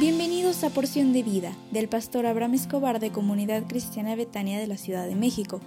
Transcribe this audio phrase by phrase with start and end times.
[0.00, 4.78] Bienvenidos a Porción de Vida del pastor Abraham Escobar de Comunidad Cristiana Betania de la
[4.78, 5.60] Ciudad de México.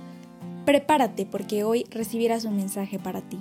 [0.65, 3.39] Prepárate porque hoy recibirás un mensaje para ti.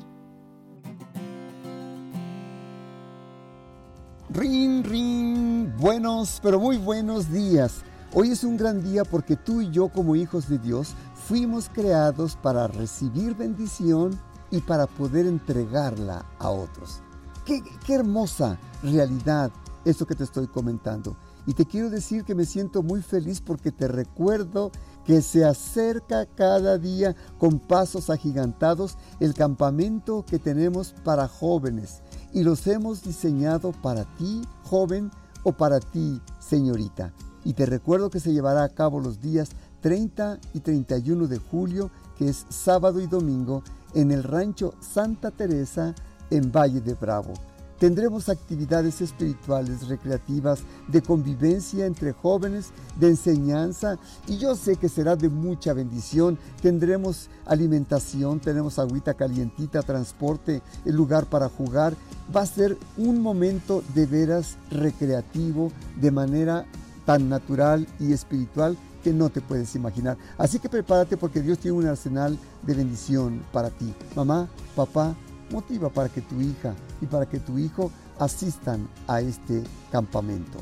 [4.29, 7.81] Rin, rin, buenos, pero muy buenos días.
[8.13, 12.36] Hoy es un gran día porque tú y yo como hijos de Dios fuimos creados
[12.36, 17.00] para recibir bendición y para poder entregarla a otros.
[17.46, 19.50] Qué, qué hermosa realidad
[19.85, 21.17] eso que te estoy comentando.
[21.46, 24.71] Y te quiero decir que me siento muy feliz porque te recuerdo
[25.05, 32.03] que se acerca cada día con pasos agigantados el campamento que tenemos para jóvenes.
[32.33, 35.11] Y los hemos diseñado para ti, joven,
[35.45, 37.12] o para ti, señorita.
[37.44, 41.91] Y te recuerdo que se llevará a cabo los días 30 y 31 de julio,
[42.17, 43.62] que es sábado y domingo,
[43.94, 45.94] en el rancho Santa Teresa
[46.30, 47.34] en Valle de Bravo.
[47.83, 52.69] Tendremos actividades espirituales, recreativas, de convivencia entre jóvenes,
[53.00, 56.38] de enseñanza y yo sé que será de mucha bendición.
[56.60, 61.97] Tendremos alimentación, tenemos agüita calientita, transporte, el lugar para jugar.
[62.33, 66.64] Va a ser un momento de veras recreativo de manera
[67.05, 70.16] tan natural y espiritual que no te puedes imaginar.
[70.38, 73.92] Así que prepárate porque Dios tiene un arsenal de bendición para ti.
[74.14, 75.16] Mamá, papá,
[75.53, 80.59] motiva para que tu hija y para que tu hijo asistan a este campamento.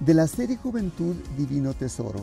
[0.00, 2.20] De la serie Juventud Divino Tesoro,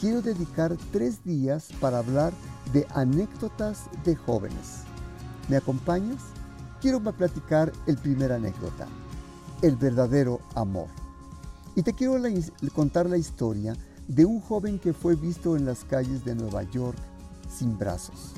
[0.00, 2.32] quiero dedicar tres días para hablar
[2.72, 4.84] de anécdotas de jóvenes.
[5.48, 6.22] ¿Me acompañas?
[6.80, 8.88] Quiero platicar el primer anécdota,
[9.62, 10.88] el verdadero amor.
[11.76, 12.16] Y te quiero
[12.74, 13.76] contar la historia
[14.08, 16.98] de un joven que fue visto en las calles de Nueva York
[17.48, 18.34] sin brazos.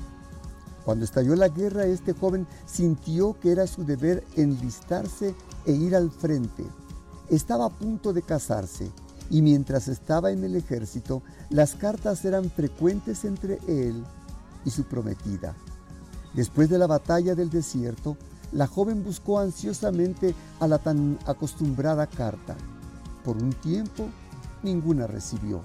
[0.85, 6.11] Cuando estalló la guerra, este joven sintió que era su deber enlistarse e ir al
[6.11, 6.65] frente.
[7.31, 8.91] Estaba a punto de casarse
[9.31, 14.05] y mientras estaba en el ejército, las cartas eran frecuentes entre él
[14.65, 15.55] y su prometida.
[16.35, 18.17] Después de la batalla del desierto,
[18.53, 22.57] la joven buscó ansiosamente a la tan acostumbrada carta.
[23.25, 24.09] Por un tiempo,
[24.63, 25.63] ninguna recibió,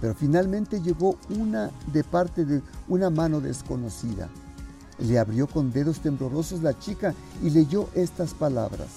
[0.00, 4.28] pero finalmente llegó una de parte de una mano desconocida.
[4.98, 8.88] Le abrió con dedos temblorosos la chica y leyó estas palabras.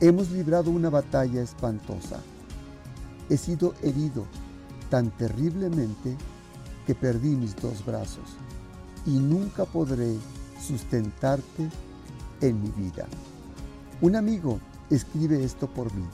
[0.00, 2.20] Hemos librado una batalla espantosa.
[3.28, 4.24] He sido herido
[4.90, 6.16] tan terriblemente
[6.86, 8.24] que perdí mis dos brazos
[9.04, 10.16] y nunca podré
[10.66, 11.68] sustentarte
[12.40, 13.06] en mi vida.
[14.00, 14.58] Un amigo
[14.90, 16.04] escribe esto por mí.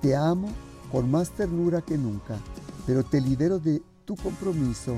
[0.00, 0.48] Te amo
[0.90, 2.38] con más ternura que nunca,
[2.90, 4.96] pero te libero de tu compromiso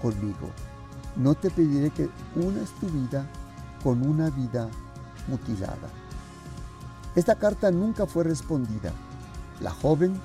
[0.00, 0.48] conmigo.
[1.14, 3.30] No te pediré que unas tu vida
[3.82, 4.70] con una vida
[5.28, 5.90] mutilada.
[7.14, 8.94] Esta carta nunca fue respondida.
[9.60, 10.18] La joven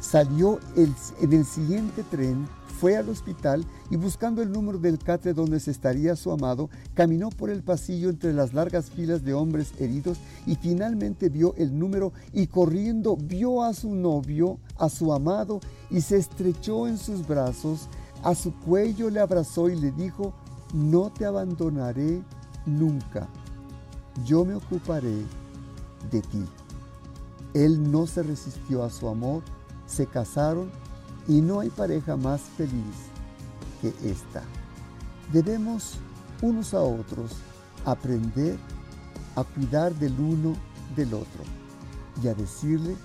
[0.00, 2.48] salió en el siguiente tren,
[2.84, 7.30] fue al hospital y buscando el número del catre donde se estaría su amado, caminó
[7.30, 12.12] por el pasillo entre las largas filas de hombres heridos y finalmente vio el número
[12.34, 17.88] y corriendo vio a su novio, a su amado, y se estrechó en sus brazos
[18.22, 20.34] a su cuello le abrazó y le dijo,
[20.74, 22.20] no te abandonaré
[22.66, 23.28] nunca,
[24.26, 25.22] yo me ocuparé
[26.10, 26.44] de ti.
[27.54, 29.42] Él no se resistió a su amor,
[29.86, 30.70] se casaron
[31.28, 32.94] y no hay pareja más feliz
[33.80, 34.42] que esta.
[35.32, 35.94] Debemos
[36.42, 37.32] unos a otros
[37.84, 38.58] aprender
[39.36, 40.54] a cuidar del uno
[40.94, 41.42] del otro
[42.22, 42.96] y a decirle,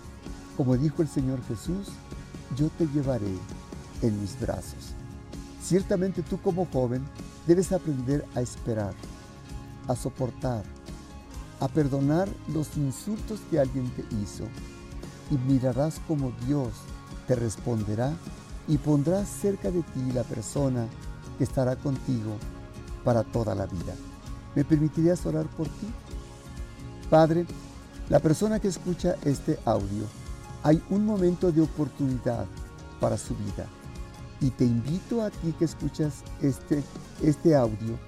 [0.58, 1.88] como dijo el Señor Jesús,
[2.58, 3.34] yo te llevaré
[4.02, 4.94] en mis brazos.
[5.62, 7.04] Ciertamente tú como joven
[7.48, 8.94] debes aprender a esperar,
[9.88, 10.64] a soportar,
[11.60, 14.46] a perdonar los insultos que alguien te hizo
[15.32, 16.70] y mirarás como Dios
[17.30, 18.12] te responderá
[18.68, 20.88] y pondrás cerca de ti la persona
[21.38, 22.36] que estará contigo
[23.04, 23.94] para toda la vida.
[24.56, 25.88] ¿Me permitirías orar por ti?
[27.08, 27.46] Padre,
[28.10, 30.06] la persona que escucha este audio,
[30.64, 32.48] hay un momento de oportunidad
[33.00, 33.68] para su vida
[34.42, 36.84] y te invito a ti que escuchas este,
[37.22, 38.00] este audio,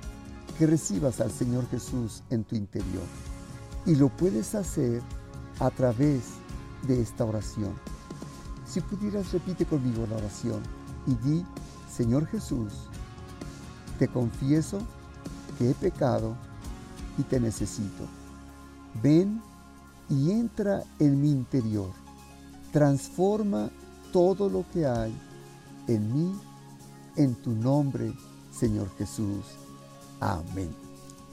[0.57, 3.05] que recibas al Señor Jesús en tu interior.
[3.85, 5.03] Y lo puedes hacer
[5.59, 6.21] a través
[6.87, 7.75] de esta oración.
[8.71, 10.61] Si pudieras, repite conmigo la oración
[11.05, 11.45] y di,
[11.93, 12.71] Señor Jesús,
[13.99, 14.79] te confieso
[15.57, 16.37] que he pecado
[17.17, 18.05] y te necesito.
[19.03, 19.41] Ven
[20.09, 21.89] y entra en mi interior.
[22.71, 23.69] Transforma
[24.13, 25.13] todo lo que hay
[25.87, 26.39] en mí,
[27.17, 28.13] en tu nombre,
[28.57, 29.47] Señor Jesús.
[30.21, 30.73] Amén.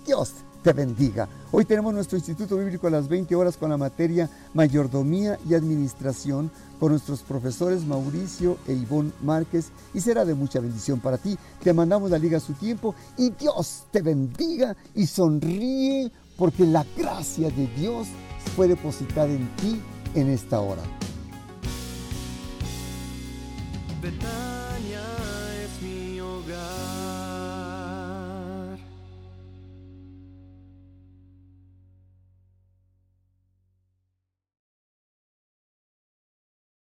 [0.05, 0.33] Dios
[0.69, 1.27] te bendiga.
[1.51, 6.51] Hoy tenemos nuestro Instituto Bíblico a las 20 horas con la materia Mayordomía y Administración
[6.79, 11.39] con nuestros profesores Mauricio e Ivonne Márquez y será de mucha bendición para ti.
[11.63, 16.85] Te mandamos la liga a su tiempo y Dios te bendiga y sonríe porque la
[16.99, 18.09] gracia de Dios
[18.55, 19.81] fue depositada en ti
[20.15, 20.83] en esta hora.